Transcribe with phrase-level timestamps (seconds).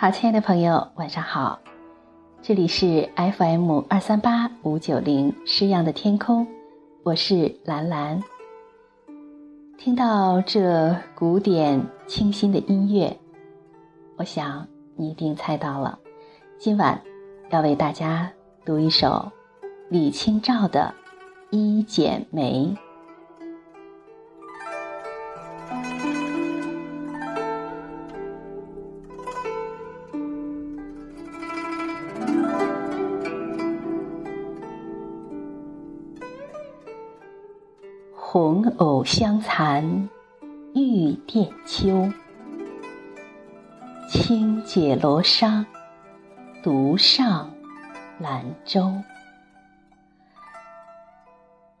[0.00, 1.60] 好，亲爱的朋友，晚上好，
[2.40, 6.46] 这里是 FM 二三八五九零诗样的天空，
[7.02, 8.22] 我是兰兰。
[9.76, 13.14] 听到这古典清新的音乐，
[14.16, 14.66] 我想
[14.96, 15.98] 你一定猜到了，
[16.58, 16.98] 今晚
[17.50, 18.32] 要为大家
[18.64, 19.30] 读一首
[19.90, 20.94] 李清照的
[21.54, 22.74] 《一剪梅》。
[38.32, 40.08] 红藕香残
[40.72, 42.08] 玉簟秋，
[44.08, 45.66] 轻解罗裳，
[46.62, 47.50] 独上
[48.20, 48.94] 兰舟。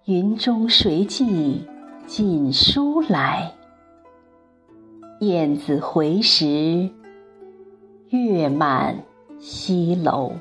[0.06, 1.64] 云中谁寄
[2.08, 3.52] 锦书来？
[5.20, 6.90] 雁字回时，
[8.08, 9.00] 月满
[9.38, 10.32] 西楼。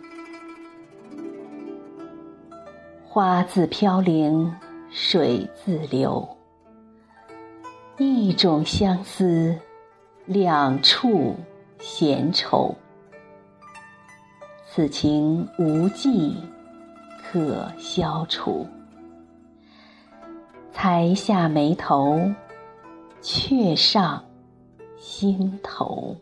[3.05, 4.51] 花自飘零。
[4.91, 6.27] 水自流，
[7.97, 9.55] 一种相思，
[10.25, 11.35] 两处
[11.79, 12.75] 闲愁。
[14.67, 16.35] 此情无计
[17.21, 18.65] 可消除，
[20.71, 22.19] 才下眉头，
[23.21, 24.23] 却上
[24.97, 26.15] 心头。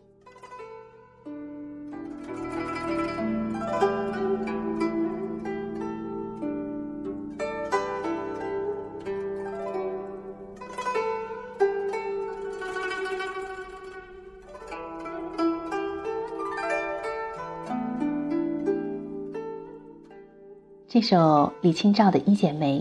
[20.90, 22.80] 这首李清照的《一剪梅》，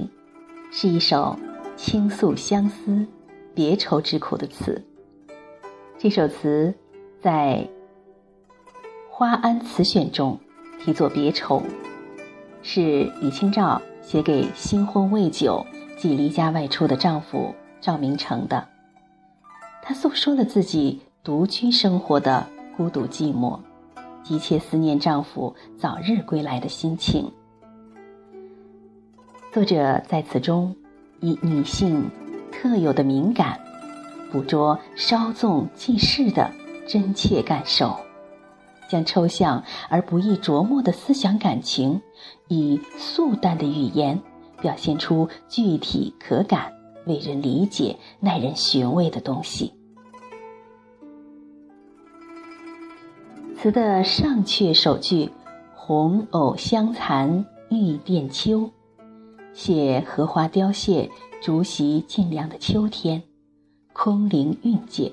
[0.71, 1.37] 是一首
[1.75, 3.05] 倾诉相思、
[3.53, 4.81] 别愁之苦的词。
[5.97, 6.73] 这首词
[7.19, 7.67] 在
[9.11, 10.39] 《花庵词选》中
[10.79, 11.59] 题作《别愁》，
[12.61, 15.65] 是李清照写给新婚未久
[15.97, 18.65] 即离家外出的丈夫赵明诚的。
[19.83, 22.47] 她诉说了自己独居生活的
[22.77, 23.59] 孤独寂寞，
[24.23, 27.29] 急切思念丈夫早日归来的心情。
[29.57, 30.75] 作者在此中
[31.19, 32.11] 以女性
[32.51, 33.59] 特有的敏感，
[34.31, 36.51] 捕捉稍纵即逝的
[36.87, 37.97] 真切感受，
[38.87, 41.99] 将抽象而不易琢磨的思想感情，
[42.47, 44.21] 以素淡的语言
[44.61, 46.71] 表现出具体可感、
[47.07, 49.73] 为人理解、耐人寻味的东西。
[53.59, 55.31] 词的上阙首句
[55.73, 58.69] “红藕香残玉簟秋”。
[59.57, 61.09] 写荷花凋谢、
[61.41, 63.23] 竹席尽凉的秋天，
[63.91, 65.11] 空灵韵界。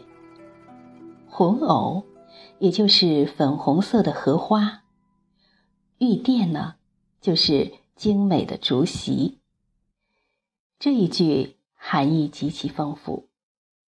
[1.27, 2.05] 红藕，
[2.59, 4.82] 也就是粉红色的荷花。
[5.97, 6.75] 玉簟呢，
[7.22, 9.38] 就是精美的竹席。
[10.78, 13.31] 这一句含义极其丰富，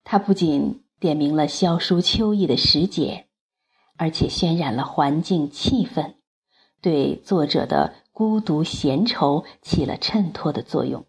[0.05, 3.27] 它不仅点明了萧疏秋意的时节，
[3.99, 6.15] 而且渲染了环境气氛，
[6.81, 8.06] 对作者的。
[8.19, 11.05] 孤独闲愁起了衬托的作用。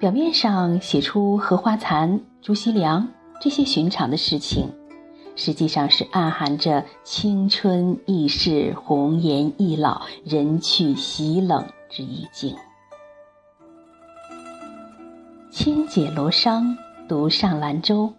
[0.00, 3.06] 表面上写出荷花残、竹席凉
[3.42, 4.70] 这些寻常的事情，
[5.36, 12.56] 实际上是暗含着青春易逝、红颜易老、人去席冷之意境。
[15.50, 16.74] 轻解罗裳，
[17.06, 18.10] 独上兰舟，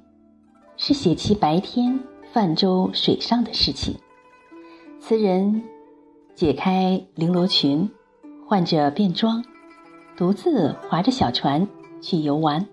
[0.77, 1.99] 是写其白天
[2.31, 3.97] 泛舟水上的事情。
[4.99, 5.63] 词人。
[6.35, 7.89] 解开绫罗裙，
[8.47, 9.43] 换着便装，
[10.17, 11.67] 独自划着小船
[12.01, 12.67] 去游玩。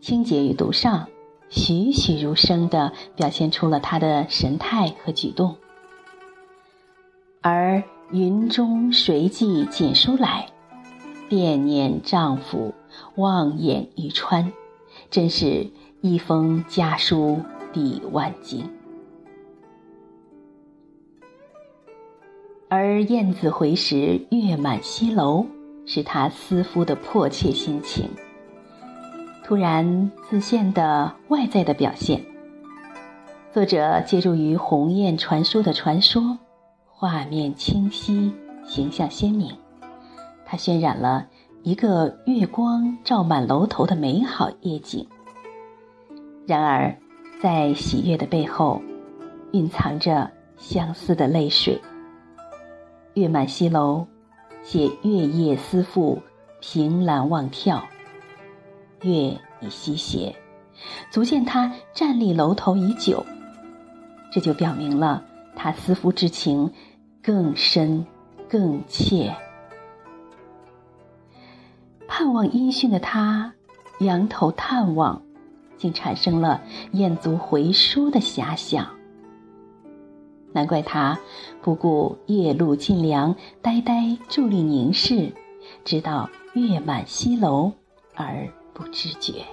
[0.00, 1.08] 清洁与独上，
[1.48, 5.56] 栩栩如生地表现出了她的神态和举动。
[7.40, 10.48] 而云中谁寄锦书来？
[11.28, 12.74] 惦念丈夫，
[13.16, 14.52] 望眼欲穿，
[15.10, 17.42] 真是一封家书
[17.72, 18.77] 抵万金。
[22.70, 25.46] 而燕子回时，月满西楼，
[25.86, 28.10] 是他思夫的迫切心情。
[29.42, 32.22] 突然自现的外在的表现，
[33.54, 36.38] 作者借助于鸿雁传书的传说，
[36.86, 38.30] 画面清晰，
[38.66, 39.50] 形象鲜明。
[40.44, 41.26] 他渲染了
[41.62, 45.06] 一个月光照满楼头的美好夜景。
[46.46, 46.94] 然而，
[47.42, 48.82] 在喜悦的背后，
[49.52, 51.80] 蕴藏着相思的泪水。
[53.18, 54.06] 月满西楼，
[54.62, 56.22] 写月夜思妇，
[56.60, 57.82] 凭栏望眺。
[59.02, 59.12] 月
[59.60, 60.36] 已西斜，
[61.10, 63.26] 足见他站立楼头已久，
[64.30, 65.24] 这就表明了
[65.56, 66.72] 他思夫之情
[67.20, 68.06] 更深
[68.48, 69.34] 更切。
[72.06, 73.52] 盼望音讯的他，
[73.98, 75.22] 仰头探望，
[75.76, 76.60] 竟产生了
[76.92, 78.97] 雁足回书的遐想。
[80.58, 81.16] 难怪他
[81.62, 85.32] 不顾夜路尽凉，呆呆伫立凝视，
[85.84, 87.70] 直到月满西楼
[88.16, 89.44] 而不知觉。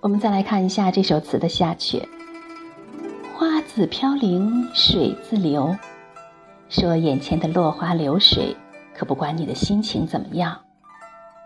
[0.00, 2.13] 我们再来看一下这首词的下阙。
[3.74, 5.74] 自飘零水自流，
[6.68, 8.56] 说眼前的落花流水，
[8.96, 10.60] 可不管你的心情怎么样，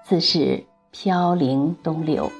[0.04, 2.30] 自是飘零东流。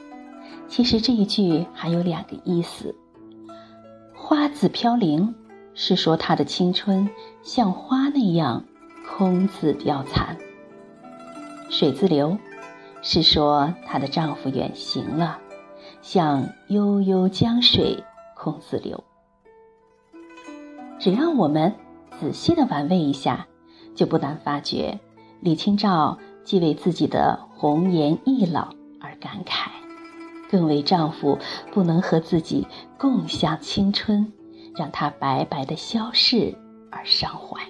[0.69, 2.95] 其实这一句还有两个意思。
[4.15, 5.35] 花自飘零，
[5.73, 7.09] 是说她的青春
[7.43, 8.63] 像花那样
[9.09, 10.37] 空自凋残；
[11.71, 12.37] 水自流，
[13.01, 15.39] 是说她的丈夫远行了。
[16.03, 18.05] 像悠悠江水
[18.37, 19.03] 空自流。
[20.99, 21.75] 只要我们
[22.21, 23.47] 仔细的玩味一下，
[23.95, 24.99] 就不难发觉，
[25.41, 29.71] 李清照既为自己的红颜易老而感慨，
[30.51, 31.39] 更为丈夫
[31.73, 32.67] 不能和自己
[32.99, 34.33] 共享青春，
[34.77, 36.57] 让他白白的消逝
[36.91, 37.61] 而伤怀。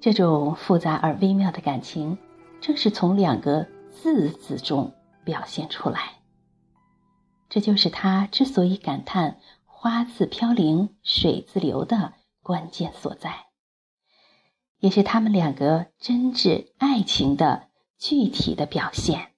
[0.00, 2.18] 这种复杂而微妙的感情，
[2.60, 4.92] 正是从两个字字中。
[5.24, 6.14] 表现出来，
[7.48, 9.36] 这就是他之所以感叹
[9.82, 13.46] “花自飘零水自流”的关键所在，
[14.78, 17.64] 也是他们两个真挚爱情的
[17.98, 19.32] 具体的表现。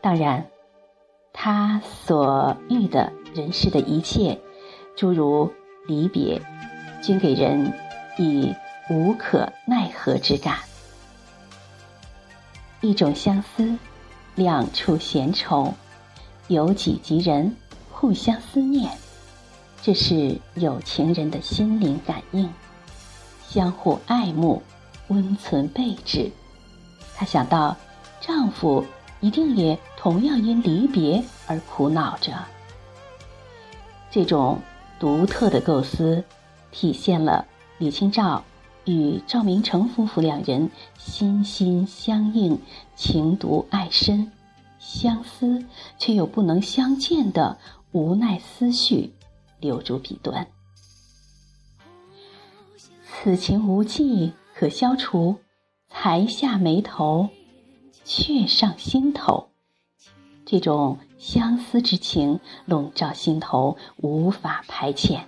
[0.00, 0.50] 当然，
[1.32, 4.40] 他所遇的人世的一切，
[4.96, 5.48] 诸如
[5.86, 6.42] 离别，
[7.00, 7.72] 均给人
[8.18, 8.52] 以
[8.90, 10.58] 无可奈何之感。
[12.80, 13.78] 一种相思，
[14.34, 15.72] 两处闲愁，
[16.52, 17.56] 有己及人
[17.90, 18.90] 互相思念，
[19.82, 22.48] 这是有情人的心灵感应，
[23.48, 24.62] 相互爱慕，
[25.08, 26.30] 温存备至。
[27.16, 27.76] 她想到，
[28.20, 28.84] 丈夫
[29.20, 32.32] 一定也同样因离别而苦恼着。
[34.10, 34.60] 这种
[35.00, 36.22] 独特的构思，
[36.70, 37.46] 体现了
[37.78, 38.44] 李清照。
[38.84, 42.58] 与赵明诚夫妇两人心心相印，
[42.96, 44.32] 情笃爱深，
[44.92, 45.64] 相思
[45.98, 47.58] 却又不能相见的
[47.92, 49.14] 无奈思绪，
[49.58, 50.46] 留住笔端。
[53.06, 55.38] 此情无计可消除，
[55.88, 57.30] 才下眉头，
[58.04, 59.48] 却上心头。
[60.44, 65.22] 这种相思之情笼罩心头，无法排遣。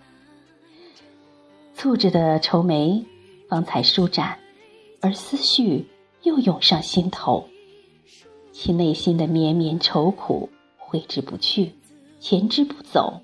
[1.75, 3.07] 蹙着的愁眉。
[3.47, 4.39] 方才舒展，
[5.01, 5.87] 而思绪
[6.23, 7.47] 又涌上心头，
[8.55, 11.75] 其内心的绵绵愁苦挥之不去，
[12.21, 13.21] 前之不走。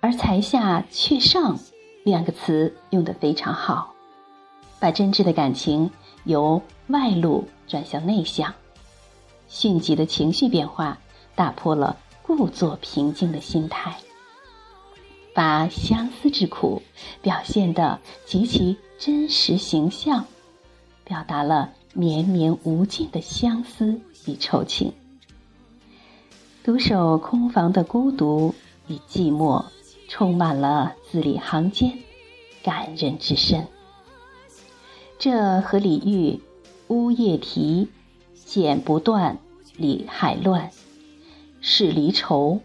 [0.00, 1.58] 而“才下却上”
[2.02, 3.94] 两个词用得非常好，
[4.80, 5.90] 把真挚的感情
[6.24, 8.54] 由外露转向内向，
[9.46, 10.98] 迅疾的情绪变化
[11.34, 13.94] 打破了故作平静的心态。
[15.34, 16.82] 把相思之苦
[17.20, 20.24] 表现得极其真实形象，
[21.04, 24.92] 表达了绵绵无尽的相思与愁情。
[26.62, 28.54] 独守空房的孤独
[28.86, 29.64] 与寂寞，
[30.08, 31.98] 充满了字里行间，
[32.62, 33.66] 感人至深。
[35.18, 36.40] 这和李煜
[36.88, 37.88] “乌夜啼，
[38.44, 39.38] 剪不断，
[39.76, 40.70] 理还乱，
[41.60, 42.60] 是离愁，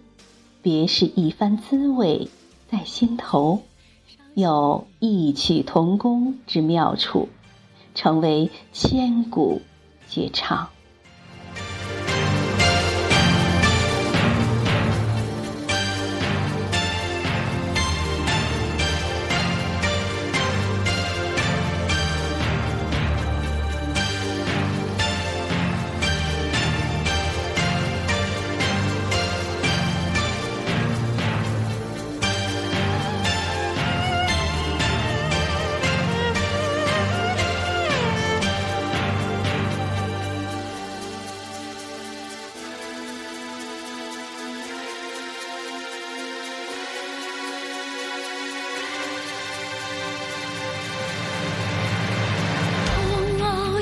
[0.62, 2.30] 别是一番滋味。”
[2.68, 3.62] 在心头，
[4.34, 7.30] 有异曲同工之妙处，
[7.96, 9.62] 成为千古
[10.08, 10.75] 绝唱。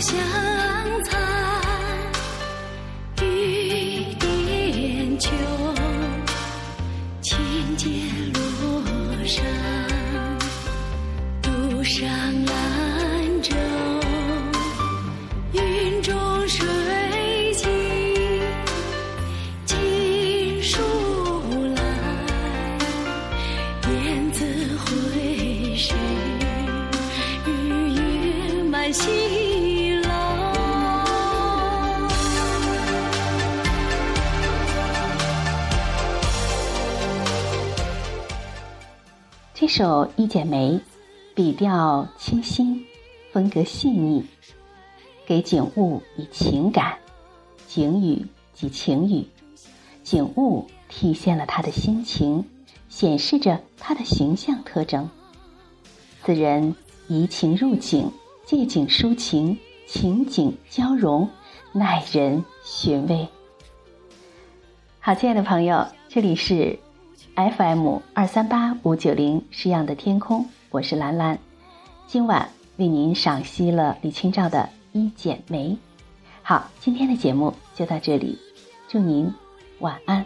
[0.03, 0.42] 想
[39.55, 40.71] 这首《一剪梅》，
[41.35, 42.83] 笔调清新，
[43.31, 44.25] 风格细腻，
[45.27, 46.97] 给景物以情感，
[47.67, 49.27] 景语即情语，
[50.03, 52.43] 景物体现了他的心情，
[52.89, 55.07] 显示着他的形象特征。
[56.23, 56.75] 此人
[57.07, 58.11] 移情入景，
[58.47, 61.29] 借景抒情，情景交融，
[61.71, 63.27] 耐人寻味。
[64.99, 66.79] 好，亲爱的朋友，这里是
[67.35, 71.39] FM 二三八五九零是样的天空，我是兰兰。
[72.05, 72.47] 今晚
[72.77, 75.69] 为您赏析了李清照的《一剪梅》。
[76.43, 78.37] 好，今天的节目就到这里，
[78.87, 79.33] 祝您
[79.79, 80.23] 晚安。